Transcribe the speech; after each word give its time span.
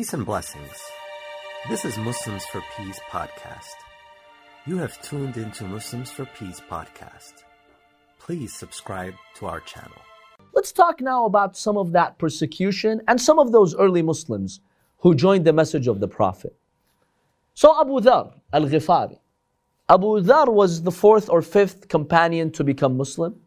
Peace 0.00 0.14
and 0.14 0.24
blessings. 0.24 0.80
This 1.68 1.84
is 1.84 1.98
Muslims 1.98 2.46
for 2.46 2.62
Peace 2.74 2.98
podcast. 3.10 3.74
You 4.64 4.78
have 4.78 4.98
tuned 5.02 5.36
into 5.36 5.64
Muslims 5.64 6.10
for 6.10 6.24
Peace 6.24 6.58
podcast. 6.70 7.34
Please 8.18 8.54
subscribe 8.54 9.12
to 9.34 9.44
our 9.44 9.60
channel. 9.60 10.00
Let's 10.54 10.72
talk 10.72 11.02
now 11.02 11.26
about 11.26 11.54
some 11.54 11.76
of 11.76 11.92
that 11.92 12.16
persecution 12.16 13.02
and 13.08 13.20
some 13.20 13.38
of 13.38 13.52
those 13.52 13.74
early 13.74 14.00
Muslims 14.00 14.60
who 15.00 15.14
joined 15.14 15.44
the 15.44 15.52
message 15.52 15.86
of 15.86 16.00
the 16.00 16.08
Prophet. 16.08 16.56
So 17.52 17.78
Abu 17.78 18.00
Dhar 18.00 18.32
al-Ghifari. 18.54 19.18
Abu 19.90 20.22
Dhar 20.22 20.48
was 20.48 20.82
the 20.82 20.92
fourth 20.92 21.28
or 21.28 21.42
fifth 21.42 21.88
companion 21.88 22.50
to 22.52 22.64
become 22.64 22.96
Muslim. 22.96 23.38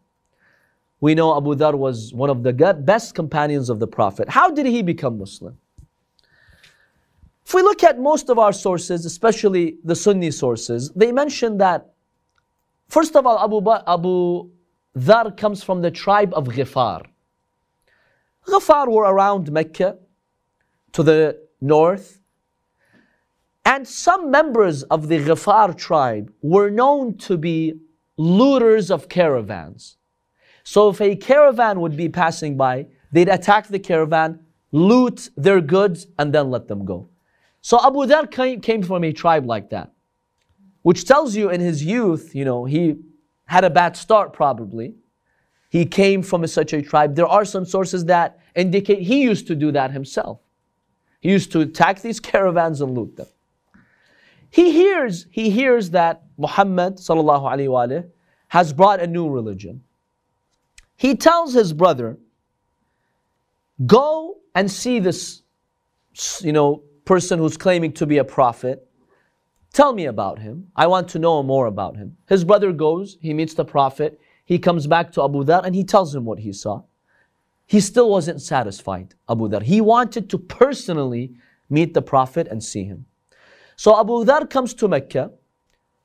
We 1.02 1.16
know 1.16 1.36
Abu 1.36 1.56
Dhar 1.56 1.74
was 1.74 2.14
one 2.14 2.30
of 2.30 2.44
the 2.44 2.54
best 2.54 3.16
companions 3.16 3.72
of 3.72 3.80
the 3.80 3.88
Prophet. 3.88 4.30
How 4.30 4.52
did 4.52 4.68
he 4.68 4.84
become 4.84 5.18
Muslim? 5.18 5.58
If 7.46 7.54
we 7.54 7.62
look 7.62 7.84
at 7.84 8.00
most 8.00 8.30
of 8.30 8.39
our 8.39 8.54
sources, 8.54 9.06
especially 9.06 9.78
the 9.83 9.96
Sunni 9.96 10.32
sources, 10.32 10.92
they 10.96 11.11
mention 11.11 11.57
that, 11.57 11.93
first 12.88 13.16
of 13.16 13.25
all, 13.25 13.38
Abu, 13.39 13.61
ba- 13.61 13.83
Abu 13.88 14.50
Dhar 14.97 15.36
comes 15.36 15.64
from 15.64 15.82
the 15.82 15.92
tribe 15.92 16.33
of 16.33 16.47
Ghifar. 16.47 17.06
Ghifar 18.47 18.88
were 18.88 19.04
around 19.04 19.52
Mecca 19.52 19.97
to 20.93 21.04
the 21.04 21.39
north. 21.60 22.19
And 23.66 23.88
some 23.88 24.30
members 24.30 24.83
of 24.83 25.07
the 25.07 25.19
Ghifar 25.19 25.75
tribe 25.78 26.32
were 26.41 26.69
known 26.69 27.18
to 27.19 27.38
be 27.38 27.74
looters 28.18 28.91
of 28.91 29.10
caravans. 29.10 29.97
So 30.64 30.89
if 30.89 31.02
a 31.02 31.16
caravan 31.16 31.82
would 31.82 31.97
be 31.97 32.09
passing 32.09 32.55
by, 32.58 32.88
they'd 33.11 33.30
attack 33.30 33.67
the 33.67 33.80
caravan, 33.80 34.39
loot 34.72 35.30
their 35.36 35.61
goods, 35.61 36.08
and 36.19 36.33
then 36.33 36.50
let 36.52 36.67
them 36.67 36.86
go. 36.86 37.09
So 37.64 37.80
Abu 37.81 38.00
Dhar 38.00 38.30
came, 38.62 38.84
from 38.84 39.06
a 39.06 39.14
tribe 39.14 39.45
like 39.45 39.70
that, 39.70 39.94
which 40.81 41.06
tells 41.06 41.33
you 41.33 41.50
in 41.50 41.61
his 41.61 41.81
youth, 41.81 42.36
you 42.36 42.44
know, 42.44 42.66
he 42.66 42.97
had 43.45 43.64
a 43.64 43.70
bad 43.70 43.95
start 43.95 44.33
probably. 44.33 44.95
He 45.70 45.86
came 45.86 46.22
from 46.22 46.44
a, 46.44 46.47
such 46.50 46.73
a 46.73 46.81
tribe. 46.81 47.16
There 47.16 47.25
are 47.25 47.45
some 47.45 47.66
sources 47.66 48.03
that 48.05 48.38
indicate 48.53 49.00
he 49.00 49.22
used 49.22 49.47
to 49.47 49.55
do 49.55 49.72
that 49.72 49.92
himself. 49.92 50.42
He 51.22 51.31
used 51.31 51.53
to 51.53 51.61
attack 51.61 52.02
these 52.02 52.20
caravans 52.31 52.81
and 52.81 52.97
loot 52.97 53.16
them. 53.16 53.28
He 54.50 54.73
hears, 54.73 55.25
he 55.31 55.50
hears 55.50 55.92
that 55.92 56.23
Muhammad 56.38 56.98
sallallahu 56.98 57.44
alaihi 57.44 57.70
wasallam 57.70 58.09
has 58.50 58.73
brought 58.73 59.00
a 59.00 59.08
new 59.08 59.30
religion. 59.30 59.81
He 60.98 61.16
tells 61.16 61.53
his 61.53 61.72
brother, 61.72 62.17
"Go 63.86 64.39
and 64.53 64.70
see 64.70 65.00
this, 65.00 65.42
you 66.42 66.52
know, 66.52 66.83
person 67.05 67.39
who's 67.39 67.57
claiming 67.57 67.91
to 67.93 68.05
be 68.05 68.17
a 68.17 68.23
prophet. 68.23 68.87
Tell 69.73 69.93
me 69.93 70.05
about 70.05 70.39
him. 70.39 70.67
I 70.75 70.87
want 70.87 71.09
to 71.09 71.19
know 71.19 71.41
more 71.43 71.65
about 71.65 71.97
him. 71.97 72.15
His 72.27 72.43
brother 72.43 72.71
goes, 72.71 73.17
he 73.21 73.33
meets 73.33 73.53
the 73.53 73.65
prophet, 73.65 74.19
he 74.45 74.59
comes 74.59 74.87
back 74.87 75.11
to 75.13 75.23
Abu 75.23 75.43
Dhar 75.43 75.65
and 75.65 75.73
he 75.73 75.83
tells 75.83 76.13
him 76.13 76.25
what 76.25 76.39
he 76.39 76.53
saw. 76.53 76.83
He 77.65 77.79
still 77.79 78.09
wasn't 78.09 78.41
satisfied, 78.41 79.15
Abu 79.29 79.49
Dhar. 79.49 79.63
He 79.63 79.81
wanted 79.81 80.29
to 80.29 80.37
personally 80.37 81.33
meet 81.69 81.93
the 81.93 82.01
prophet 82.01 82.47
and 82.49 82.63
see 82.63 82.83
him. 82.83 83.05
So 83.75 83.99
Abu 83.99 84.25
Dhar 84.25 84.49
comes 84.49 84.73
to 84.75 84.87
Mecca. 84.87 85.31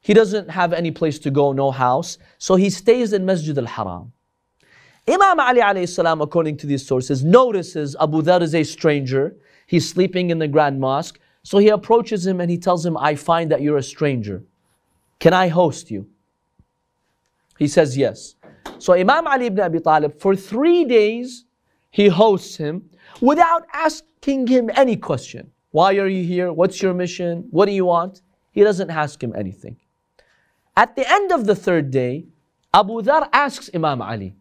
He 0.01 0.15
doesn't 0.15 0.51
have 0.51 0.73
any 0.73 0.91
place 0.91 1.19
to 1.21 1.31
go, 1.31 1.53
no 1.53 1.71
house. 1.71 2.19
So 2.39 2.55
he 2.55 2.71
stays 2.71 3.13
in 3.13 3.27
Masjid 3.27 3.59
al-Haram. 3.59 4.13
Imam 5.07 5.41
Ali 5.41 5.61
alayhi 5.61 5.89
salam, 5.89 6.21
according 6.21 6.57
to 6.59 6.67
these 6.67 6.87
sources, 6.87 7.25
notices 7.25 7.97
Abu 8.01 8.23
Dhar 8.23 8.41
is 8.43 8.55
a 8.55 8.63
stranger. 8.63 9.37
He's 9.69 9.89
sleeping 9.89 10.31
in 10.31 10.39
the 10.39 10.49
Grand 10.49 10.81
Mosque. 10.81 11.21
So 11.43 11.59
he 11.59 11.69
approaches 11.69 12.27
him 12.27 12.41
and 12.41 12.51
he 12.51 12.57
tells 12.57 12.85
him, 12.85 12.97
I 12.97 13.15
find 13.15 13.53
that 13.53 13.61
you're 13.61 13.77
a 13.77 13.83
stranger. 13.83 14.43
Can 15.21 15.35
I 15.35 15.49
host 15.49 15.91
you? 15.91 16.09
He 17.59 17.69
says, 17.69 17.97
Yes. 17.97 18.35
So 18.79 18.95
Imam 18.95 19.27
Ali 19.27 19.47
ibn 19.47 19.61
Abi 19.61 19.81
Talib, 19.81 20.19
for 20.19 20.35
three 20.35 20.85
days, 20.85 21.45
he 21.91 22.09
hosts 22.09 22.57
him 22.57 22.89
without 23.21 23.67
asking 23.75 24.47
him 24.47 24.71
any 24.75 24.97
question. 24.97 25.51
Why 25.71 25.99
are 25.99 26.09
you 26.09 26.25
here? 26.25 26.51
What's 26.51 26.81
your 26.81 26.95
mission? 26.95 27.47
What 27.51 27.67
do 27.67 27.73
you 27.73 27.85
want? 27.85 28.23
He 28.53 28.63
doesn't 28.63 28.91
ask 28.91 29.23
him 29.23 29.35
anything. 29.37 29.77
At 30.77 30.97
the 30.97 31.07
end 31.11 31.31
of 31.31 31.45
the 31.45 31.55
third 31.55 31.91
day, 31.91 32.25
Abu 32.73 33.03
Dhar 33.03 33.29
asks 33.33 33.69
Imam 33.75 34.01
Ali. 34.01 34.35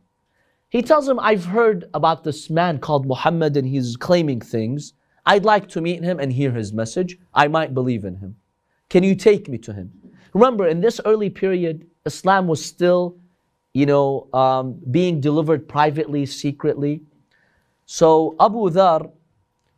He 0.69 0.81
tells 0.81 1.07
him, 1.09 1.19
I've 1.19 1.45
heard 1.45 1.89
about 1.93 2.23
this 2.23 2.49
man 2.49 2.79
called 2.79 3.05
Muhammad 3.05 3.57
and 3.57 3.67
he's 3.67 3.97
claiming 3.97 4.39
things. 4.39 4.93
I'd 5.27 5.43
like 5.43 5.67
to 5.69 5.81
meet 5.81 6.01
him 6.01 6.21
and 6.21 6.31
hear 6.31 6.51
his 6.51 6.71
message. 6.71 7.19
I 7.33 7.49
might 7.49 7.73
believe 7.73 8.05
in 8.05 8.15
him. 8.15 8.37
Can 8.89 9.03
you 9.03 9.13
take 9.13 9.49
me 9.49 9.57
to 9.57 9.73
him? 9.73 9.91
Remember, 10.33 10.65
in 10.67 10.79
this 10.79 11.01
early 11.03 11.29
period, 11.29 11.85
Islam 12.05 12.47
was 12.47 12.63
still, 12.63 13.17
you 13.73 13.85
know, 13.85 14.29
um, 14.33 14.79
being 14.89 15.19
delivered 15.19 15.67
privately, 15.67 16.25
secretly. 16.25 17.01
So 17.85 18.37
Abu 18.39 18.69
Dhar 18.69 19.11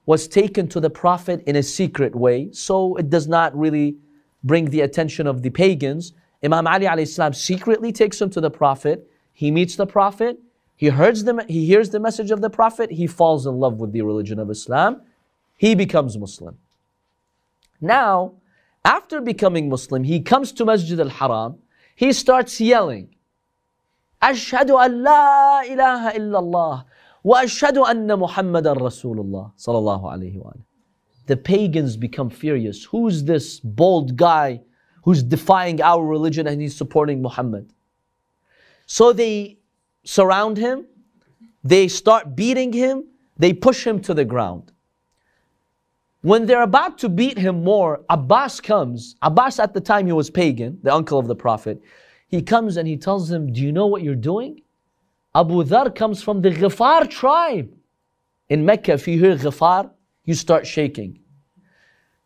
was 0.05 0.27
taken 0.27 0.67
to 0.67 0.79
the 0.79 0.89
Prophet 0.89 1.41
in 1.47 1.55
a 1.55 1.63
secret 1.63 2.15
way, 2.15 2.51
so 2.51 2.95
it 2.97 3.09
does 3.09 3.27
not 3.27 3.57
really 3.57 3.97
bring 4.43 4.69
the 4.69 4.81
attention 4.81 5.25
of 5.25 5.41
the 5.41 5.49
pagans. 5.49 6.13
Imam 6.43 6.67
Ali 6.67 6.85
alayhi 6.85 7.35
secretly 7.35 7.91
takes 7.91 8.21
him 8.21 8.29
to 8.29 8.39
the 8.39 8.51
Prophet. 8.51 9.09
He 9.33 9.49
meets 9.49 9.75
the 9.75 9.87
Prophet. 9.87 10.37
He 10.75 10.91
hears 10.91 11.23
the, 11.23 11.43
he 11.47 11.65
hears 11.65 11.89
the 11.89 11.99
message 11.99 12.29
of 12.29 12.39
the 12.39 12.51
Prophet. 12.51 12.91
He 12.91 13.07
falls 13.07 13.47
in 13.47 13.55
love 13.55 13.79
with 13.79 13.91
the 13.91 14.03
religion 14.03 14.37
of 14.37 14.51
Islam 14.51 15.01
he 15.59 15.75
becomes 15.75 16.17
Muslim. 16.17 16.57
Now, 17.81 18.35
after 18.85 19.19
becoming 19.19 19.69
Muslim, 19.69 20.05
he 20.05 20.21
comes 20.21 20.53
to 20.53 20.63
Masjid 20.63 20.97
al 20.99 21.09
Haram, 21.09 21.57
he 21.95 22.13
starts 22.13 22.61
yelling, 22.61 23.13
Ashhadu 24.21 24.79
an 24.85 25.03
la 25.03 25.61
ilaha 25.73 26.11
illallah 26.17 26.85
wa 27.23 27.41
ashhadu 27.41 27.85
anna 27.85 28.15
Muhammadan 28.15 28.77
Rasulullah 28.77 29.51
sallallahu 29.57 30.05
alayhi 30.13 30.37
wa 30.37 30.53
The 31.27 31.35
pagans 31.35 31.97
become 31.97 32.29
furious. 32.29 32.85
Who's 32.85 33.25
this 33.25 33.59
bold 33.59 34.15
guy 34.15 34.61
who's 35.03 35.21
defying 35.21 35.81
our 35.81 36.05
religion 36.05 36.47
and 36.47 36.61
he's 36.61 36.75
supporting 36.75 37.21
Muhammad? 37.21 37.69
So 38.85 39.11
they 39.11 39.59
surround 40.05 40.57
him, 40.57 40.85
they 41.65 41.89
start 41.89 42.35
beating 42.37 42.71
him, 42.71 43.03
they 43.37 43.51
push 43.51 43.85
him 43.85 44.01
to 44.03 44.13
the 44.13 44.23
ground. 44.23 44.71
When 46.21 46.45
they're 46.45 46.63
about 46.63 46.97
to 46.99 47.09
beat 47.09 47.37
him 47.37 47.63
more, 47.63 48.03
Abbas 48.09 48.59
comes. 48.59 49.15
Abbas, 49.21 49.57
at 49.59 49.73
the 49.73 49.79
time, 49.79 50.05
he 50.05 50.11
was 50.11 50.29
pagan, 50.29 50.77
the 50.83 50.93
uncle 50.93 51.17
of 51.17 51.27
the 51.27 51.35
Prophet. 51.35 51.81
He 52.27 52.41
comes 52.41 52.75
and 52.75 52.87
he 52.87 52.97
tells 52.97 53.29
them, 53.29 53.53
Do 53.53 53.61
you 53.61 53.71
know 53.71 53.87
what 53.87 54.03
you're 54.03 54.15
doing? 54.15 54.61
Abu 55.33 55.63
Dhar 55.63 55.95
comes 55.95 56.21
from 56.21 56.41
the 56.41 56.49
Ghifar 56.51 57.09
tribe. 57.09 57.73
In 58.49 58.65
Mecca, 58.65 58.93
if 58.93 59.07
you 59.07 59.17
hear 59.17 59.37
Ghifar, 59.37 59.91
you 60.25 60.33
start 60.33 60.67
shaking. 60.67 61.19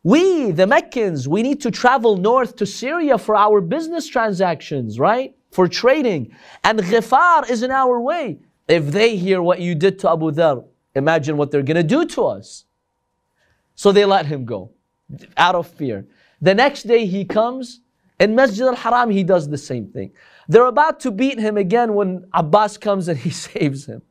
We, 0.02 0.52
the 0.52 0.66
Meccans, 0.66 1.28
we 1.28 1.44
need 1.44 1.62
to 1.62 1.72
travel 1.72 2.18
north 2.18 2.56
to 2.58 2.66
Syria 2.66 3.18
for 3.18 3.36
our 3.36 3.62
business 3.62 4.08
transactions, 4.08 5.00
right? 5.00 5.36
For 5.52 5.68
trading. 5.68 6.36
And 6.64 6.80
Ghifar 6.80 7.50
is 7.50 7.62
in 7.62 7.72
our 7.72 8.02
way. 8.02 8.40
If 8.68 8.88
they 8.88 9.18
hear 9.18 9.42
what 9.42 9.60
you 9.60 9.75
did 9.75 10.00
to 10.00 10.12
Abu 10.12 10.31
Dhar, 10.31 10.66
imagine 10.96 11.38
what 11.38 11.52
they're 11.52 11.62
going 11.62 11.78
to 11.78 11.84
do 11.84 12.06
to 12.08 12.25
us. 12.25 12.66
So 13.76 13.92
they 13.92 14.06
let 14.06 14.26
him 14.26 14.46
go 14.46 14.72
out 15.38 15.56
of 15.56 15.68
fear. 15.68 16.06
The 16.42 16.54
next 16.54 16.84
day 16.84 17.06
he 17.06 17.26
comes 17.26 17.82
in 18.20 18.36
Masjid 18.36 18.68
al-Haram, 18.68 19.10
he 19.10 19.24
does 19.24 19.50
the 19.50 19.58
same 19.58 19.88
thing. 19.88 20.12
They're 20.48 20.66
about 20.66 21.00
to 21.02 21.12
beat 21.12 21.40
him 21.40 21.58
again 21.58 21.94
when 21.94 22.26
Abbas 22.34 22.78
comes 22.78 23.08
and 23.08 23.18
he 23.28 23.30
saves 23.30 23.86
him. 23.86 24.02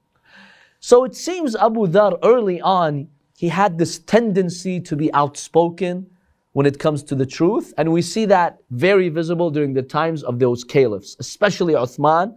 So 0.81 1.05
it 1.05 1.15
seems 1.15 1.55
Abu 1.55 1.87
Dhar 1.87 2.19
early 2.25 2.61
on, 2.61 3.09
he 3.39 3.49
had 3.49 3.79
this 3.79 3.99
tendency 4.01 4.81
to 4.81 4.97
be 4.97 5.13
outspoken 5.15 6.07
when 6.53 6.67
it 6.67 6.79
comes 6.79 7.03
to 7.05 7.15
the 7.15 7.27
truth. 7.27 7.73
And 7.79 7.93
we 7.93 8.03
see 8.03 8.25
that 8.27 8.59
very 8.71 9.09
visible 9.09 9.51
during 9.51 9.73
the 9.73 9.83
times 9.83 10.23
of 10.23 10.39
those 10.39 10.65
caliphs, 10.65 11.17
especially 11.19 11.75
Uthman, 11.75 12.37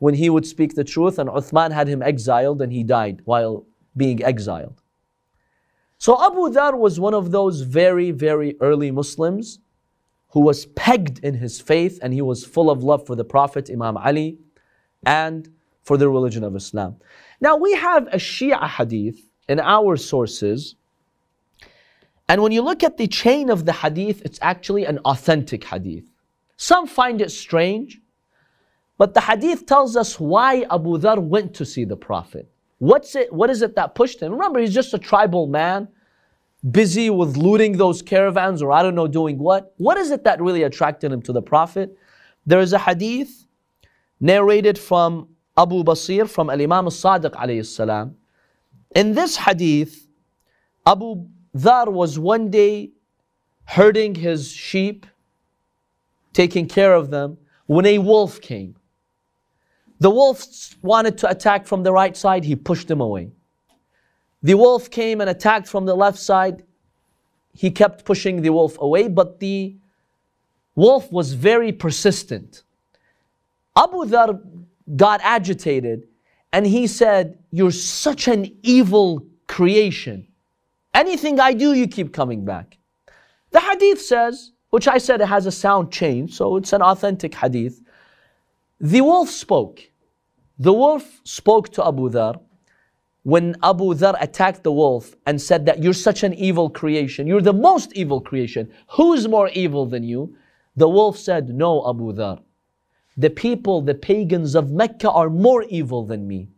when 0.00 0.14
he 0.14 0.28
would 0.28 0.46
speak 0.46 0.74
the 0.74 0.84
truth. 0.84 1.18
And 1.18 1.28
Uthman 1.30 1.72
had 1.72 1.88
him 1.88 2.02
exiled 2.02 2.60
and 2.60 2.72
he 2.72 2.82
died 2.82 3.22
while 3.24 3.64
being 3.96 4.22
exiled. 4.22 4.82
So 5.98 6.24
Abu 6.24 6.54
Dhar 6.54 6.78
was 6.78 7.00
one 7.00 7.14
of 7.14 7.32
those 7.32 7.62
very, 7.62 8.12
very 8.12 8.56
early 8.60 8.90
Muslims 8.92 9.58
who 10.28 10.40
was 10.40 10.66
pegged 10.66 11.18
in 11.24 11.34
his 11.34 11.60
faith 11.60 11.98
and 12.02 12.14
he 12.14 12.22
was 12.22 12.44
full 12.44 12.70
of 12.70 12.84
love 12.84 13.04
for 13.06 13.16
the 13.16 13.24
Prophet 13.24 13.68
Imam 13.68 13.96
Ali 13.96 14.38
and 15.04 15.48
for 15.82 15.96
the 15.96 16.08
religion 16.08 16.44
of 16.44 16.54
Islam. 16.54 16.96
Now 17.40 17.56
we 17.56 17.74
have 17.74 18.06
a 18.08 18.16
Shia 18.16 18.68
hadith 18.68 19.18
in 19.48 19.58
our 19.58 19.96
sources. 19.96 20.76
And 22.28 22.42
when 22.42 22.52
you 22.52 22.62
look 22.62 22.84
at 22.84 22.96
the 22.96 23.08
chain 23.08 23.50
of 23.50 23.64
the 23.64 23.72
hadith, 23.72 24.22
it's 24.24 24.38
actually 24.40 24.84
an 24.84 24.98
authentic 24.98 25.64
hadith. 25.64 26.04
Some 26.56 26.86
find 26.86 27.20
it 27.20 27.30
strange, 27.30 28.00
but 28.98 29.14
the 29.14 29.22
hadith 29.22 29.66
tells 29.66 29.96
us 29.96 30.20
why 30.20 30.66
Abu 30.70 30.98
Dhar 30.98 31.18
went 31.18 31.54
to 31.54 31.64
see 31.64 31.84
the 31.84 31.96
Prophet. 31.96 32.50
What's 32.78 33.14
it, 33.16 33.32
what 33.32 33.50
is 33.50 33.62
it 33.62 33.76
that 33.76 33.94
pushed 33.94 34.20
him? 34.20 34.32
Remember, 34.32 34.60
he's 34.60 34.74
just 34.74 34.94
a 34.94 34.98
tribal 34.98 35.46
man. 35.46 35.88
busy 36.70 37.10
with 37.10 37.36
looting 37.36 37.76
those 37.76 38.02
caravans 38.02 38.62
or 38.62 38.72
I 38.72 38.82
don't 38.82 38.94
know 38.94 39.06
doing 39.08 39.38
what? 39.38 39.74
What 39.76 39.96
is 39.96 40.10
it 40.10 40.24
that 40.24 40.40
really 40.40 40.62
attracted 40.64 41.12
him 41.12 41.22
to 41.22 41.32
the 41.32 41.42
Prophet? 41.42 41.96
There 42.46 42.60
is 42.60 42.72
a 42.72 42.78
hadith 42.78 43.46
narrated 44.20 44.78
from 44.78 45.28
Abu 45.56 45.84
Basir 45.84 46.28
from 46.28 46.50
Al 46.50 46.60
Imam 46.60 46.86
Sadiq 46.86 47.32
alayhi 47.32 47.66
salam. 47.66 48.16
In 48.94 49.14
this 49.14 49.36
hadith, 49.36 50.08
Abu 50.86 51.26
Dhar 51.56 51.92
was 51.92 52.18
one 52.18 52.50
day 52.50 52.92
herding 53.64 54.14
his 54.14 54.50
sheep, 54.50 55.06
taking 56.32 56.66
care 56.66 56.94
of 56.94 57.10
them, 57.10 57.38
when 57.66 57.86
a 57.86 57.98
wolf 57.98 58.40
came. 58.40 58.76
The 60.00 60.10
wolf 60.10 60.46
wanted 60.82 61.18
to 61.18 61.30
attack 61.30 61.66
from 61.66 61.82
the 61.82 61.92
right 61.92 62.16
side, 62.16 62.44
he 62.44 62.54
pushed 62.54 62.90
him 62.90 63.00
away. 63.00 63.30
The 64.42 64.54
wolf 64.54 64.90
came 64.90 65.20
and 65.20 65.28
attacked 65.28 65.66
from 65.66 65.86
the 65.86 65.94
left 65.94 66.18
side. 66.18 66.62
He 67.54 67.70
kept 67.70 68.04
pushing 68.04 68.42
the 68.42 68.50
wolf 68.50 68.78
away, 68.80 69.08
but 69.08 69.40
the 69.40 69.76
wolf 70.76 71.10
was 71.10 71.32
very 71.32 71.72
persistent. 71.72 72.62
Abu 73.76 74.04
Dhar 74.04 74.40
got 74.96 75.20
agitated 75.22 76.06
and 76.52 76.66
he 76.66 76.86
said, 76.86 77.38
You're 77.50 77.72
such 77.72 78.28
an 78.28 78.56
evil 78.62 79.26
creation. 79.48 80.26
Anything 80.94 81.40
I 81.40 81.52
do, 81.52 81.74
you 81.74 81.88
keep 81.88 82.12
coming 82.12 82.44
back. 82.44 82.78
The 83.50 83.60
hadith 83.60 84.00
says, 84.00 84.52
which 84.70 84.86
I 84.88 84.98
said 84.98 85.20
it 85.20 85.26
has 85.26 85.46
a 85.46 85.52
sound 85.52 85.92
chain, 85.92 86.28
so 86.28 86.56
it's 86.56 86.72
an 86.72 86.82
authentic 86.82 87.34
hadith. 87.34 87.80
The 88.80 89.00
wolf 89.00 89.28
spoke. 89.28 89.90
The 90.58 90.72
wolf 90.72 91.20
spoke 91.24 91.70
to 91.70 91.86
Abu 91.86 92.10
Dhar 92.10 92.40
when 93.28 93.56
Abu 93.62 93.92
Dhar 93.92 94.16
attacked 94.22 94.62
the 94.62 94.72
wolf 94.72 95.14
and 95.26 95.38
said 95.38 95.66
that 95.66 95.82
you're 95.82 95.92
such 95.92 96.22
an 96.22 96.32
evil 96.32 96.70
creation, 96.70 97.26
you're 97.26 97.42
the 97.42 97.52
most 97.52 97.92
evil 97.92 98.22
creation. 98.22 98.72
Who's 98.92 99.28
more 99.28 99.50
evil 99.50 99.84
than 99.84 100.02
you? 100.02 100.34
The 100.76 100.88
wolf 100.88 101.18
said, 101.18 101.50
No, 101.50 101.86
Abu 101.86 102.14
Dhar. 102.14 102.40
The 103.18 103.28
people, 103.28 103.82
the 103.82 103.94
pagans 103.94 104.54
of 104.54 104.70
Mecca 104.70 105.10
are 105.10 105.28
more 105.28 105.64
evil 105.64 106.06
than 106.06 106.26
me. 106.26 106.48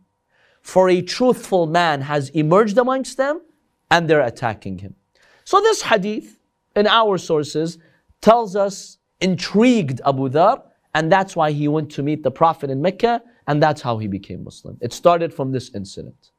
For 0.61 0.89
a 0.89 1.01
truthful 1.01 1.65
man 1.65 2.01
has 2.01 2.29
emerged 2.29 2.77
amongst 2.77 3.17
them 3.17 3.41
and 3.89 4.07
they're 4.07 4.21
attacking 4.21 4.77
him. 4.77 4.95
So 5.43 5.59
this 5.59 5.81
hadith 5.81 6.39
in 6.75 6.87
our 6.87 7.17
sources 7.17 7.79
tells 8.21 8.55
us 8.55 8.97
intrigued 9.19 9.99
Abu 10.05 10.29
Dhar 10.29 10.61
and 10.93 11.11
that's 11.11 11.35
why 11.35 11.51
he 11.51 11.67
went 11.67 11.89
to 11.91 12.03
meet 12.03 12.23
the 12.23 12.31
Prophet 12.31 12.69
in 12.69 12.81
Mecca 12.81 13.21
and 13.47 13.61
that's 13.61 13.81
how 13.81 13.97
he 13.97 14.07
became 14.07 14.43
Muslim. 14.43 14.77
It 14.81 14.93
started 14.93 15.33
from 15.33 15.51
this 15.51 15.73
incident. 15.73 16.31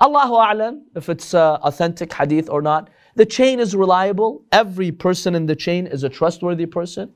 Allahu 0.00 0.34
A'lam, 0.34 0.82
if 0.94 1.08
it's 1.08 1.32
uh, 1.32 1.54
authentic 1.62 2.12
hadith 2.12 2.50
or 2.50 2.60
not. 2.60 2.90
The 3.14 3.24
chain 3.24 3.60
is 3.60 3.74
reliable. 3.74 4.44
Every 4.52 4.92
person 4.92 5.34
in 5.34 5.46
the 5.46 5.56
chain 5.56 5.86
is 5.86 6.04
a 6.04 6.08
trustworthy 6.08 6.66
person. 6.66 7.14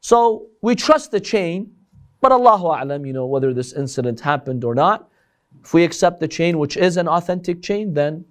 So 0.00 0.46
we 0.62 0.76
trust 0.76 1.10
the 1.10 1.18
chain, 1.20 1.72
but 2.20 2.30
Allahu 2.30 2.66
A'lam, 2.66 3.04
you 3.06 3.12
know, 3.12 3.26
whether 3.26 3.52
this 3.52 3.72
incident 3.72 4.20
happened 4.20 4.62
or 4.62 4.74
not. 4.74 5.08
If 5.64 5.74
we 5.74 5.82
accept 5.82 6.20
the 6.20 6.28
chain, 6.28 6.58
which 6.58 6.76
is 6.76 6.96
an 6.96 7.08
authentic 7.08 7.62
chain, 7.62 7.94
then 7.94 8.24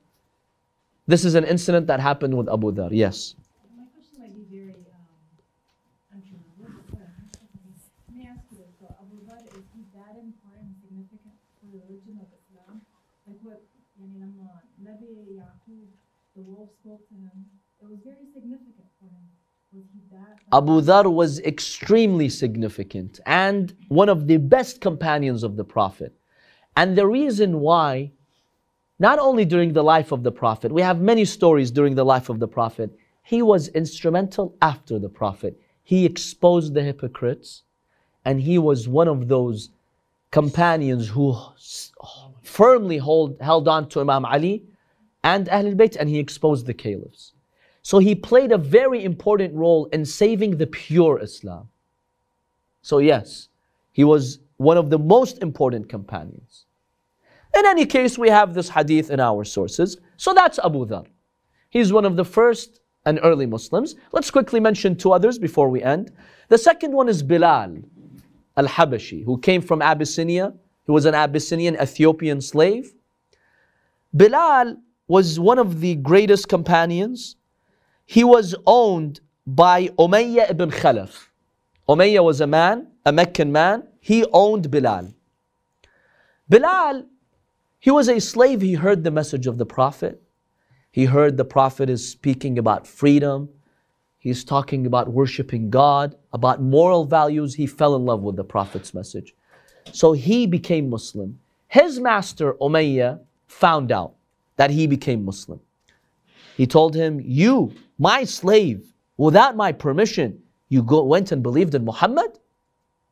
this 1.07 1.25
is 1.25 1.35
an 1.35 1.43
incident 1.43 1.87
that 1.87 1.99
happened 1.99 2.37
with 2.37 2.47
Abu 2.47 2.71
Dhar. 2.71 2.89
Yes. 2.91 3.35
Abu 20.51 20.81
Dhar 20.81 21.11
was 21.11 21.39
extremely 21.39 22.29
significant 22.29 23.19
and 23.25 23.73
one 23.87 24.09
of 24.09 24.27
the 24.27 24.37
best 24.37 24.81
companions 24.81 25.43
of 25.43 25.55
the 25.55 25.63
Prophet. 25.63 26.13
And 26.75 26.97
the 26.97 27.07
reason 27.07 27.61
why, 27.61 28.11
not 28.99 29.17
only 29.17 29.45
during 29.45 29.71
the 29.73 29.83
life 29.83 30.11
of 30.11 30.23
the 30.23 30.31
Prophet, 30.31 30.71
we 30.71 30.81
have 30.81 30.99
many 30.99 31.25
stories 31.25 31.71
during 31.71 31.95
the 31.95 32.05
life 32.05 32.27
of 32.29 32.39
the 32.39 32.47
Prophet, 32.47 32.91
he 33.23 33.41
was 33.41 33.69
instrumental 33.69 34.55
after 34.61 34.99
the 34.99 35.09
Prophet. 35.09 35.57
He 35.83 36.05
exposed 36.05 36.73
the 36.73 36.83
hypocrites 36.83 37.63
and 38.25 38.41
he 38.41 38.57
was 38.57 38.89
one 38.89 39.07
of 39.07 39.27
those 39.29 39.69
companions 40.31 41.07
who 41.07 41.35
firmly 42.43 42.97
hold, 42.97 43.39
held 43.39 43.67
on 43.69 43.87
to 43.89 44.01
Imam 44.01 44.25
Ali 44.25 44.65
and 45.25 45.47
Ahlul 45.47 45.75
Bayt 45.75 45.97
and 45.97 46.07
he 46.07 46.19
exposed 46.19 46.67
the 46.67 46.73
caliphs. 46.73 47.33
So 47.81 47.97
he 47.97 48.13
played 48.13 48.51
a 48.51 48.57
very 48.57 49.03
important 49.03 49.53
role 49.55 49.87
in 49.87 50.05
saving 50.05 50.57
the 50.57 50.67
pure 50.67 51.19
Islam. 51.19 51.67
So, 52.83 52.99
yes, 52.99 53.49
he 53.91 54.03
was 54.03 54.39
one 54.57 54.77
of 54.77 54.91
the 54.91 54.99
most 54.99 55.39
important 55.41 55.89
companions. 55.89 56.65
In 57.57 57.65
any 57.65 57.85
case, 57.87 58.17
we 58.17 58.29
have 58.29 58.53
this 58.53 58.69
hadith 58.69 59.09
in 59.09 59.19
our 59.19 59.43
sources. 59.43 59.97
So 60.17 60.33
that's 60.33 60.59
Abu 60.59 60.85
Dhar. 60.85 61.07
He's 61.69 61.91
one 61.91 62.05
of 62.05 62.15
the 62.15 62.25
first 62.25 62.81
and 63.05 63.19
early 63.23 63.47
Muslims. 63.47 63.95
Let's 64.11 64.29
quickly 64.29 64.59
mention 64.59 64.95
two 64.95 65.11
others 65.11 65.39
before 65.39 65.69
we 65.69 65.81
end. 65.81 66.11
The 66.49 66.57
second 66.57 66.91
one 66.91 67.09
is 67.09 67.23
Bilal 67.23 67.77
al 68.57 68.67
Habashi, 68.67 69.23
who 69.25 69.39
came 69.39 69.61
from 69.61 69.81
Abyssinia. 69.81 70.53
He 70.85 70.91
was 70.91 71.05
an 71.05 71.15
Abyssinian 71.15 71.75
Ethiopian 71.81 72.41
slave. 72.41 72.93
Bilal 74.15 74.77
was 75.07 75.39
one 75.39 75.59
of 75.59 75.81
the 75.81 75.95
greatest 75.95 76.47
companions 76.47 77.35
he 78.05 78.23
was 78.23 78.55
owned 78.65 79.19
by 79.45 79.87
Umayyah 79.99 80.51
ibn 80.51 80.71
Khalaf. 80.71 81.27
Umayyah 81.89 82.23
was 82.23 82.41
a 82.41 82.47
man, 82.47 82.87
a 83.05 83.11
Meccan 83.11 83.51
man. 83.51 83.87
He 83.99 84.25
owned 84.31 84.69
Bilal. 84.69 85.13
Bilal, 86.49 87.05
he 87.79 87.91
was 87.91 88.07
a 88.09 88.19
slave. 88.19 88.61
He 88.61 88.73
heard 88.73 89.03
the 89.03 89.11
message 89.11 89.47
of 89.47 89.57
the 89.57 89.65
Prophet. 89.65 90.21
He 90.91 91.05
heard 91.05 91.37
the 91.37 91.45
Prophet 91.45 91.89
is 91.89 92.07
speaking 92.07 92.57
about 92.57 92.87
freedom. 92.87 93.49
He's 94.17 94.43
talking 94.43 94.87
about 94.87 95.11
worshiping 95.11 95.69
God, 95.69 96.15
about 96.33 96.61
moral 96.61 97.05
values. 97.05 97.53
He 97.53 97.67
fell 97.67 97.95
in 97.95 98.05
love 98.05 98.21
with 98.21 98.35
the 98.35 98.43
Prophet's 98.43 98.93
message. 98.93 99.35
So 99.91 100.13
he 100.13 100.47
became 100.47 100.89
Muslim. 100.89 101.39
His 101.67 101.99
master, 101.99 102.53
Umayyah, 102.53 103.19
found 103.47 103.91
out 103.91 104.15
that 104.57 104.71
he 104.71 104.87
became 104.87 105.25
Muslim. 105.25 105.59
He 106.57 106.65
told 106.65 106.95
him, 106.95 107.21
You 107.23 107.73
my 107.97 108.23
slave, 108.23 108.85
without 109.17 109.55
my 109.55 109.71
permission, 109.71 110.41
you 110.69 110.81
go, 110.83 111.03
went 111.03 111.31
and 111.31 111.43
believed 111.43 111.75
in 111.75 111.85
Muhammad? 111.85 112.39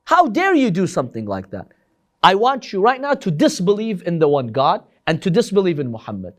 How 0.06 0.28
dare 0.28 0.56
you 0.56 0.72
do 0.72 0.88
something 0.88 1.26
like 1.26 1.50
that? 1.52 1.72
I 2.22 2.36
want 2.36 2.72
you 2.72 2.82
right 2.82 3.00
now 3.00 3.14
to 3.14 3.32
disbelieve 3.32 4.04
in 4.08 4.20
the 4.20 4.28
one 4.28 4.48
God 4.48 4.84
and 5.08 5.22
to 5.22 5.30
disbelieve 5.30 5.80
in 5.80 5.92
Muhammad. 5.92 6.34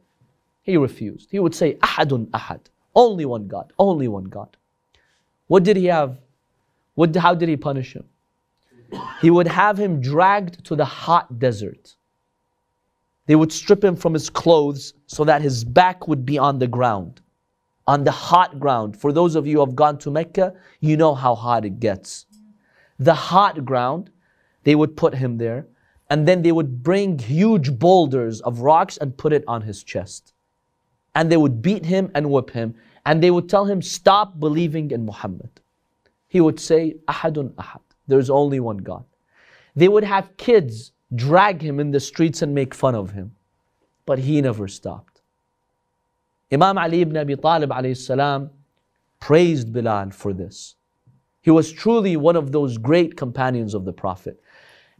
He 0.62 0.76
refused. 0.76 1.30
He 1.30 1.38
would 1.38 1.54
say, 1.54 1.74
Ahadun 1.74 2.26
Ahad. 2.30 2.60
Only 2.94 3.24
one 3.26 3.48
God. 3.48 3.72
Only 3.78 4.08
one 4.08 4.24
God. 4.24 4.56
What 5.46 5.62
did 5.62 5.76
he 5.76 5.86
have? 5.86 6.18
What, 6.94 7.14
how 7.16 7.34
did 7.34 7.48
he 7.48 7.56
punish 7.56 7.94
him? 7.94 8.04
He 9.20 9.30
would 9.30 9.46
have 9.46 9.78
him 9.78 10.00
dragged 10.00 10.64
to 10.66 10.76
the 10.76 10.84
hot 10.84 11.38
desert. 11.38 11.96
They 13.26 13.36
would 13.36 13.52
strip 13.52 13.82
him 13.82 13.96
from 13.96 14.14
his 14.14 14.28
clothes 14.30 14.94
so 15.06 15.24
that 15.24 15.42
his 15.42 15.64
back 15.64 16.08
would 16.08 16.26
be 16.26 16.38
on 16.38 16.58
the 16.58 16.66
ground 16.66 17.20
on 17.86 18.04
the 18.04 18.10
hot 18.10 18.58
ground. 18.58 18.96
For 18.98 19.12
those 19.12 19.34
of 19.34 19.46
you 19.46 19.54
who 19.54 19.66
have 19.66 19.76
gone 19.76 19.98
to 19.98 20.10
Mecca, 20.10 20.54
you 20.80 20.96
know 20.96 21.14
how 21.14 21.34
hot 21.34 21.64
it 21.64 21.80
gets. 21.80 22.26
The 22.98 23.14
hot 23.14 23.64
ground, 23.64 24.10
they 24.62 24.74
would 24.74 24.96
put 24.96 25.14
him 25.14 25.38
there, 25.38 25.66
and 26.10 26.26
then 26.26 26.42
they 26.42 26.52
would 26.52 26.82
bring 26.82 27.18
huge 27.18 27.78
boulders 27.78 28.40
of 28.42 28.60
rocks 28.60 28.96
and 28.98 29.16
put 29.16 29.32
it 29.32 29.44
on 29.48 29.62
his 29.62 29.82
chest. 29.82 30.32
And 31.14 31.30
they 31.30 31.36
would 31.36 31.62
beat 31.62 31.84
him 31.84 32.10
and 32.14 32.30
whip 32.30 32.50
him, 32.50 32.74
and 33.06 33.22
they 33.22 33.30
would 33.30 33.48
tell 33.48 33.64
him, 33.66 33.82
Stop 33.82 34.38
believing 34.40 34.90
in 34.90 35.04
Muhammad. 35.04 35.60
He 36.28 36.40
would 36.40 36.58
say, 36.58 36.96
Ahadun 37.06 37.52
Ahad. 37.54 37.80
There's 38.06 38.30
only 38.30 38.60
one 38.60 38.78
God. 38.78 39.04
They 39.76 39.88
would 39.88 40.04
have 40.04 40.36
kids 40.36 40.92
drag 41.14 41.60
him 41.60 41.80
in 41.80 41.90
the 41.90 42.00
streets 42.00 42.42
and 42.42 42.54
make 42.54 42.74
fun 42.74 42.94
of 42.94 43.10
him. 43.10 43.32
But 44.06 44.18
he 44.18 44.40
never 44.40 44.68
stopped. 44.68 45.22
Imam 46.52 46.78
Ali 46.78 47.00
ibn 47.00 47.16
Abi 47.16 47.36
Talib 47.36 47.70
alayhi 47.70 48.50
praised 49.18 49.72
Bilal 49.72 50.10
for 50.10 50.32
this. 50.32 50.76
He 51.40 51.50
was 51.50 51.72
truly 51.72 52.16
one 52.16 52.36
of 52.36 52.52
those 52.52 52.78
great 52.78 53.16
companions 53.16 53.74
of 53.74 53.84
the 53.84 53.92
Prophet. 53.92 54.40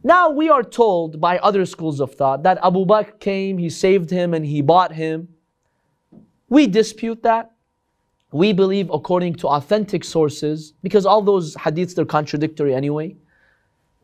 Now 0.03 0.29
we 0.29 0.49
are 0.49 0.63
told 0.63 1.19
by 1.19 1.39
other 1.39 1.65
schools 1.65 1.99
of 1.99 2.13
thought 2.13 2.43
that 2.43 2.59
Abu 2.63 2.85
Bakr 2.85 3.19
came, 3.19 3.57
he 3.57 3.69
saved 3.69 4.09
him, 4.09 4.33
and 4.33 4.45
he 4.45 4.61
bought 4.61 4.91
him. 4.91 5.29
We 6.49 6.67
dispute 6.67 7.23
that. 7.23 7.51
We 8.31 8.53
believe 8.53 8.89
according 8.91 9.35
to 9.35 9.47
authentic 9.47 10.03
sources, 10.03 10.73
because 10.83 11.05
all 11.05 11.21
those 11.21 11.55
hadiths 11.55 11.95
they're 11.95 12.05
contradictory 12.05 12.75
anyway, 12.75 13.15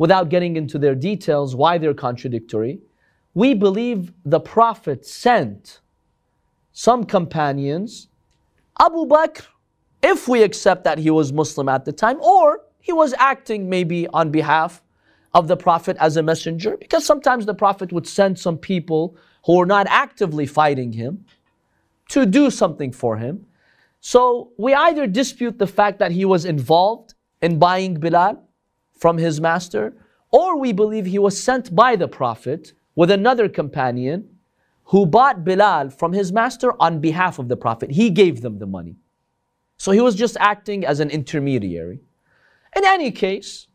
without 0.02 0.30
getting 0.30 0.56
into 0.56 0.80
their 0.80 0.96
details 0.96 1.56
why 1.56 1.78
they're 1.78 1.94
contradictory. 1.94 2.80
We 3.36 3.54
believe 3.54 4.12
the 4.26 4.40
Prophet 4.40 5.06
sent 5.06 5.80
some 6.72 7.04
companions, 7.04 8.08
Abu 8.80 9.06
Bakr, 9.06 9.46
if 10.02 10.28
we 10.28 10.42
accept 10.42 10.84
that 10.86 10.98
he 10.98 11.12
was 11.12 11.32
Muslim 11.32 11.70
at 11.70 11.86
the 11.86 11.92
time, 11.92 12.20
or 12.20 12.62
he 12.80 12.92
was 12.92 13.14
acting 13.20 13.70
maybe 13.70 14.08
on 14.08 14.32
behalf 14.32 14.82
of 15.36 15.48
the 15.48 15.56
Prophet 15.56 15.96
as 16.00 16.18
a 16.18 16.24
messenger, 16.24 16.78
because 16.78 17.06
sometimes 17.06 17.46
the 17.46 17.54
Prophet 17.54 17.94
would 17.94 18.08
send 18.08 18.40
some 18.40 18.58
people 18.58 19.16
who 19.46 19.56
were 19.60 19.68
not 19.68 19.86
actively 19.88 20.48
fighting 20.48 20.92
him 20.92 21.24
to 22.10 22.26
do 22.26 22.50
something 22.50 22.92
for 22.92 23.18
him. 23.18 23.46
So 24.00 24.50
we 24.58 24.74
either 24.74 25.06
dispute 25.06 25.60
the 25.60 25.68
fact 25.68 26.00
that 26.00 26.12
he 26.12 26.26
was 26.26 26.44
involved 26.44 27.14
in 27.44 27.60
buying 27.60 28.00
Bilal 28.00 28.48
from 29.02 29.18
his 29.18 29.42
master, 29.42 29.96
or 30.30 30.60
we 30.60 30.72
believe 30.72 31.08
he 31.08 31.18
was 31.18 31.42
sent 31.42 31.76
by 31.76 31.96
the 31.96 32.08
Prophet 32.08 32.74
with 32.96 33.10
another 33.10 33.50
companion 33.50 34.30
who 34.86 35.08
bought 35.08 35.44
Bilal 35.44 35.90
from 35.90 36.14
his 36.14 36.32
master 36.32 36.74
on 36.80 37.00
behalf 37.00 37.40
of 37.40 37.48
the 37.48 37.58
Prophet. 37.58 37.90
He 37.90 38.12
gave 38.12 38.42
them 38.42 38.60
the 38.60 38.68
money. 38.68 38.96
So 39.78 39.92
he 39.92 40.02
was 40.02 40.16
just 40.16 40.38
acting 40.40 40.86
as 40.86 41.00
an 41.00 41.10
intermediary. 41.10 42.00
In 42.76 42.86
any 42.86 43.10
case, 43.12 43.68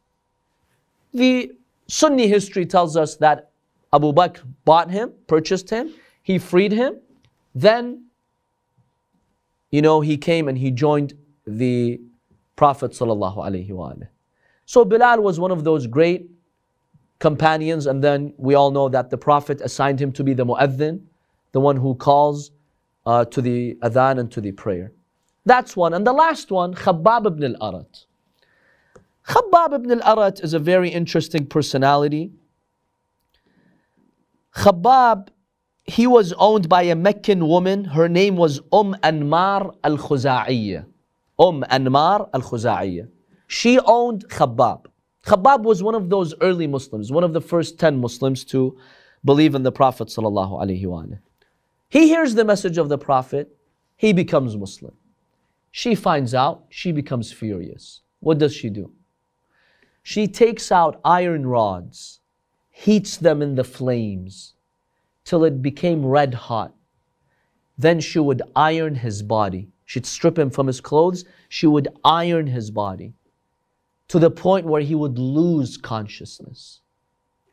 the 1.13 1.53
Sunni 1.89 2.29
history 2.29 2.65
tells 2.65 2.97
us 2.97 3.17
that 3.17 3.51
Abu 3.93 4.13
Bakr 4.13 4.43
bought 4.65 4.91
him, 4.91 5.13
purchased 5.27 5.71
him, 5.71 5.93
he 6.23 6.39
freed 6.39 6.71
him, 6.71 7.01
then, 7.55 8.05
you 9.71 9.83
know, 9.83 10.01
he 10.03 10.17
came 10.17 10.47
and 10.47 10.59
he 10.59 10.71
joined 10.71 11.15
the 11.47 12.01
Prophet 12.55 12.93
sallallahu 12.93 13.39
alaihi 13.39 13.71
wasallam. 13.71 14.09
So 14.67 14.85
Bilal 14.85 15.23
was 15.23 15.41
one 15.41 15.53
of 15.53 15.65
those 15.65 15.87
great 15.87 16.29
companions, 17.21 17.87
and 17.87 18.03
then 18.03 18.35
we 18.37 18.55
all 18.55 18.71
know 18.71 18.89
that 18.89 19.11
the 19.11 19.17
Prophet 19.17 19.61
assigned 19.61 20.01
him 20.01 20.13
to 20.13 20.25
be 20.25 20.35
the 20.35 20.45
mu'adhin, 20.45 21.01
the 21.53 21.61
one 21.61 21.77
who 21.77 21.95
calls 21.95 22.51
uh, 23.07 23.25
to 23.27 23.41
the 23.41 23.77
adhan 23.83 24.19
and 24.19 24.31
to 24.33 24.41
the 24.41 24.53
prayer. 24.53 24.93
That's 25.45 25.77
one. 25.77 25.95
And 25.95 26.05
the 26.05 26.13
last 26.13 26.51
one, 26.51 26.75
Khabbab 26.75 27.27
ibn 27.27 27.55
al-Arat. 27.55 28.05
Khabbab 29.29 29.75
ibn 29.75 30.01
al-Arat 30.03 30.43
is 30.43 30.53
a 30.53 30.59
very 30.59 30.91
interesting 30.91 31.47
personality. 31.47 32.33
Khabbab, 34.57 35.29
he 35.85 36.09
was 36.09 36.33
owned 36.33 36.69
by 36.69 36.83
a 36.83 36.97
Meccan 36.97 37.47
woman. 37.47 37.85
Her 37.85 38.09
name 38.09 38.37
was 38.37 38.61
Umm 38.73 38.97
Anmar 39.05 39.77
al-Khuza'iyya. 39.85 40.87
Umm 41.39 41.63
Anmar 41.71 42.29
al-Khuza'iyya. 42.35 43.09
She 43.47 43.79
owned 43.79 44.29
Khabbab. 44.29 44.87
Khabbab 45.25 45.63
was 45.63 45.83
one 45.83 45.95
of 45.95 46.09
those 46.09 46.35
early 46.41 46.67
Muslims, 46.67 47.11
one 47.11 47.25
of 47.25 47.33
the 47.33 47.41
first 47.41 47.79
10 47.79 48.01
Muslims 48.01 48.45
to 48.45 48.79
believe 49.25 49.55
in 49.55 49.63
the 49.63 49.73
Prophet 49.73 50.15
He 51.89 52.09
hears 52.09 52.35
the 52.35 52.45
message 52.45 52.79
of 52.79 52.89
the 52.89 52.99
Prophet, 52.99 53.57
he 53.97 54.13
becomes 54.13 54.57
Muslim. 54.57 54.95
She 55.71 55.95
finds 55.95 56.33
out, 56.33 56.65
she 56.69 56.93
becomes 56.93 57.33
furious. 57.33 58.03
What 58.21 58.39
does 58.39 58.55
she 58.55 58.71
do? 58.71 58.93
She 60.03 60.29
takes 60.29 60.71
out 60.71 61.01
iron 61.05 61.47
rods, 61.47 62.21
heats 62.71 63.17
them 63.17 63.43
in 63.43 63.57
the 63.57 63.65
flames 63.65 64.55
till 65.25 65.43
it 65.45 65.61
became 65.61 66.07
red 66.07 66.35
hot. 66.35 66.73
Then 67.77 68.01
she 68.01 68.21
would 68.21 68.43
iron 68.55 68.95
his 68.95 69.23
body. 69.23 69.69
She'd 69.85 70.07
strip 70.07 70.39
him 70.39 70.51
from 70.51 70.69
his 70.69 70.81
clothes, 70.81 71.25
she 71.49 71.67
would 71.67 71.89
iron 72.05 72.47
his 72.47 72.71
body 72.71 73.15
to 74.09 74.19
the 74.19 74.31
point 74.31 74.67
where 74.67 74.81
he 74.81 74.95
would 74.95 75.19
lose 75.19 75.77
consciousness 75.77 76.81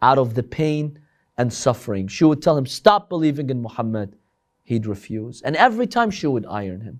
out 0.01 0.17
of 0.17 0.36
the 0.36 0.43
pain 0.43 1.00
and 1.38 1.51
suffering. 1.51 2.07
She 2.07 2.25
would 2.25 2.41
tell 2.41 2.57
him, 2.57 2.65
Stop 2.65 3.10
believing 3.10 3.50
in 3.50 3.62
Muhammad. 3.62 4.15
He'd 4.63 4.86
refuse. 4.86 5.41
And 5.41 5.55
every 5.55 5.88
time 5.88 6.12
she 6.12 6.27
would 6.27 6.45
iron 6.45 6.81
him. 6.81 7.00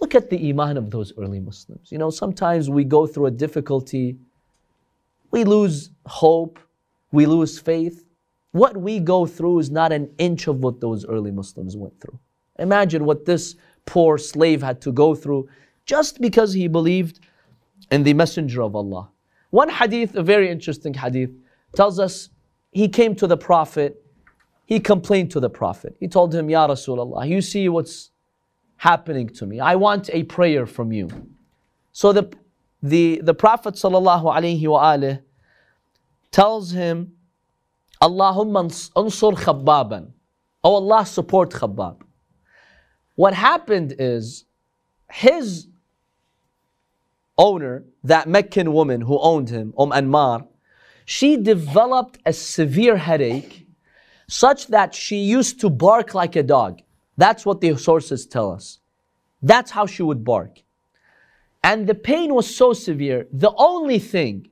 Look 0.00 0.14
at 0.14 0.30
the 0.30 0.50
iman 0.50 0.76
of 0.76 0.90
those 0.90 1.12
early 1.16 1.40
Muslims. 1.40 1.90
You 1.90 1.98
know, 1.98 2.10
sometimes 2.10 2.68
we 2.68 2.84
go 2.84 3.06
through 3.06 3.26
a 3.26 3.30
difficulty, 3.30 4.18
we 5.30 5.44
lose 5.44 5.90
hope, 6.04 6.58
we 7.12 7.24
lose 7.24 7.58
faith. 7.58 8.04
What 8.52 8.76
we 8.76 8.98
go 8.98 9.26
through 9.26 9.60
is 9.60 9.70
not 9.70 9.92
an 9.92 10.10
inch 10.18 10.48
of 10.48 10.58
what 10.58 10.80
those 10.80 11.06
early 11.06 11.30
Muslims 11.30 11.76
went 11.76 11.98
through. 12.00 12.18
Imagine 12.58 13.04
what 13.04 13.24
this 13.24 13.56
poor 13.86 14.18
slave 14.18 14.62
had 14.62 14.80
to 14.82 14.92
go 14.92 15.14
through 15.14 15.48
just 15.84 16.20
because 16.20 16.52
he 16.52 16.68
believed 16.68 17.20
and 17.90 18.04
the 18.04 18.14
Messenger 18.14 18.62
of 18.62 18.74
Allah. 18.74 19.10
One 19.50 19.68
hadith, 19.68 20.14
a 20.16 20.22
very 20.22 20.50
interesting 20.50 20.94
hadith, 20.94 21.30
tells 21.74 21.98
us 21.98 22.30
he 22.72 22.88
came 22.88 23.14
to 23.16 23.26
the 23.26 23.36
Prophet, 23.36 24.02
he 24.66 24.80
complained 24.80 25.30
to 25.32 25.40
the 25.40 25.50
Prophet. 25.50 25.96
He 26.00 26.08
told 26.08 26.34
him, 26.34 26.50
Ya 26.50 26.66
Rasulullah, 26.66 27.28
you 27.28 27.40
see 27.40 27.68
what's 27.68 28.10
happening 28.76 29.28
to 29.30 29.46
me. 29.46 29.60
I 29.60 29.76
want 29.76 30.10
a 30.12 30.24
prayer 30.24 30.66
from 30.66 30.92
you. 30.92 31.08
So 31.92 32.12
the, 32.12 32.32
the, 32.82 33.20
the 33.22 33.34
Prophet 33.34 33.74
sallallahu 33.74 35.22
tells 36.30 36.70
him, 36.72 37.12
Allahumma 38.02 38.90
ansur 38.94 39.34
khabbaban. 39.34 40.10
Oh 40.62 40.74
Allah, 40.74 41.06
support 41.06 41.50
Khabbab. 41.50 42.00
What 43.14 43.32
happened 43.32 43.94
is 43.98 44.44
his 45.10 45.68
owner, 47.38 47.84
that 48.04 48.28
Meccan 48.28 48.72
woman 48.72 49.02
who 49.02 49.18
owned 49.18 49.50
him, 49.50 49.74
Umm 49.78 49.90
Anmar, 49.90 50.46
she 51.04 51.36
developed 51.36 52.18
a 52.26 52.32
severe 52.32 52.96
headache 52.96 53.66
such 54.28 54.68
that 54.68 54.94
she 54.94 55.18
used 55.18 55.60
to 55.60 55.70
bark 55.70 56.14
like 56.14 56.34
a 56.36 56.42
dog. 56.42 56.82
That's 57.16 57.46
what 57.46 57.60
the 57.60 57.76
sources 57.76 58.26
tell 58.26 58.50
us. 58.50 58.80
That's 59.42 59.70
how 59.70 59.86
she 59.86 60.02
would 60.02 60.24
bark. 60.24 60.62
And 61.62 61.86
the 61.86 61.94
pain 61.94 62.34
was 62.34 62.54
so 62.54 62.72
severe, 62.72 63.26
the 63.32 63.52
only 63.56 63.98
thing 63.98 64.50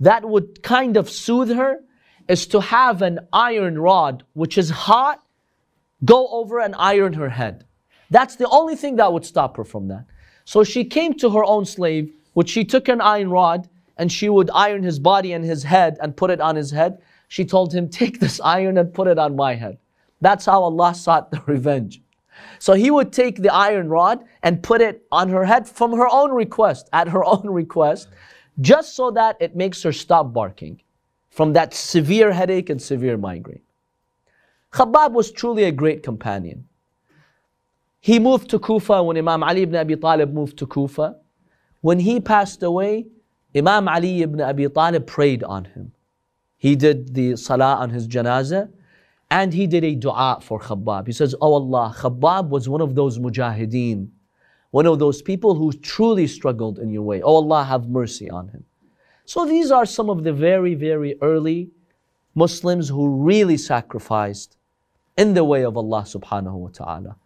that 0.00 0.24
would 0.24 0.62
kind 0.62 0.96
of 0.96 1.10
soothe 1.10 1.50
her 1.50 1.80
is 2.28 2.46
to 2.48 2.60
have 2.60 3.02
an 3.02 3.20
iron 3.32 3.78
rod, 3.78 4.24
which 4.34 4.58
is 4.58 4.70
hot, 4.70 5.22
go 6.04 6.28
over 6.28 6.60
and 6.60 6.74
iron 6.78 7.14
her 7.14 7.30
head. 7.30 7.64
That's 8.10 8.36
the 8.36 8.48
only 8.48 8.76
thing 8.76 8.96
that 8.96 9.12
would 9.12 9.24
stop 9.24 9.56
her 9.56 9.64
from 9.64 9.88
that. 9.88 10.04
So 10.48 10.64
she 10.64 10.86
came 10.86 11.12
to 11.18 11.28
her 11.28 11.44
own 11.44 11.66
slave, 11.66 12.10
which 12.32 12.48
she 12.48 12.64
took 12.64 12.88
an 12.88 13.02
iron 13.02 13.28
rod 13.28 13.68
and 13.98 14.10
she 14.10 14.30
would 14.30 14.48
iron 14.54 14.82
his 14.82 14.98
body 14.98 15.34
and 15.34 15.44
his 15.44 15.62
head 15.62 15.98
and 16.00 16.16
put 16.16 16.30
it 16.30 16.40
on 16.40 16.56
his 16.56 16.70
head. 16.70 17.02
She 17.28 17.44
told 17.44 17.74
him, 17.74 17.90
Take 17.90 18.18
this 18.18 18.40
iron 18.40 18.78
and 18.78 18.94
put 18.94 19.08
it 19.08 19.18
on 19.18 19.36
my 19.36 19.56
head. 19.56 19.76
That's 20.22 20.46
how 20.46 20.62
Allah 20.62 20.94
sought 20.94 21.30
the 21.30 21.42
revenge. 21.44 22.00
So 22.60 22.72
he 22.72 22.90
would 22.90 23.12
take 23.12 23.42
the 23.42 23.52
iron 23.52 23.90
rod 23.90 24.24
and 24.42 24.62
put 24.62 24.80
it 24.80 25.04
on 25.12 25.28
her 25.28 25.44
head 25.44 25.68
from 25.68 25.92
her 25.92 26.08
own 26.08 26.30
request, 26.30 26.88
at 26.94 27.08
her 27.08 27.26
own 27.26 27.46
request, 27.50 28.08
just 28.58 28.96
so 28.96 29.10
that 29.10 29.36
it 29.40 29.54
makes 29.54 29.82
her 29.82 29.92
stop 29.92 30.32
barking 30.32 30.80
from 31.28 31.52
that 31.52 31.74
severe 31.74 32.32
headache 32.32 32.70
and 32.70 32.80
severe 32.80 33.18
migraine. 33.18 33.60
Khabbab 34.72 35.12
was 35.12 35.30
truly 35.30 35.64
a 35.64 35.72
great 35.72 36.02
companion. 36.02 36.67
He 38.00 38.18
moved 38.18 38.48
to 38.50 38.58
Kufa 38.58 39.02
when 39.02 39.16
Imam 39.16 39.42
Ali 39.42 39.62
ibn 39.62 39.76
Abi 39.76 39.96
Talib 39.96 40.32
moved 40.32 40.56
to 40.58 40.66
Kufa. 40.66 41.16
When 41.80 42.00
he 42.00 42.20
passed 42.20 42.62
away, 42.62 43.06
Imam 43.54 43.88
Ali 43.88 44.22
ibn 44.22 44.40
Abi 44.40 44.68
Talib 44.68 45.06
prayed 45.06 45.42
on 45.42 45.64
him. 45.64 45.92
He 46.56 46.76
did 46.76 47.14
the 47.14 47.36
salah 47.36 47.76
on 47.76 47.90
his 47.90 48.06
janazah 48.08 48.70
and 49.30 49.52
he 49.52 49.66
did 49.66 49.84
a 49.84 49.94
dua 49.94 50.38
for 50.40 50.58
Khabbab. 50.58 51.06
He 51.06 51.12
says, 51.12 51.34
Oh 51.40 51.54
Allah, 51.54 51.94
Khabbab 51.96 52.48
was 52.48 52.68
one 52.68 52.80
of 52.80 52.94
those 52.94 53.18
mujahideen, 53.18 54.08
one 54.70 54.86
of 54.86 54.98
those 54.98 55.22
people 55.22 55.54
who 55.54 55.72
truly 55.72 56.26
struggled 56.26 56.78
in 56.78 56.90
your 56.90 57.02
way. 57.02 57.22
Oh 57.22 57.36
Allah, 57.36 57.64
have 57.64 57.88
mercy 57.88 58.30
on 58.30 58.48
him. 58.48 58.64
So 59.24 59.44
these 59.44 59.70
are 59.70 59.84
some 59.86 60.08
of 60.08 60.24
the 60.24 60.32
very, 60.32 60.74
very 60.74 61.16
early 61.20 61.70
Muslims 62.34 62.88
who 62.88 63.22
really 63.22 63.56
sacrificed 63.56 64.56
in 65.16 65.34
the 65.34 65.44
way 65.44 65.64
of 65.64 65.76
Allah 65.76 66.02
subhanahu 66.02 66.54
wa 66.54 66.68
ta'ala. 66.72 67.16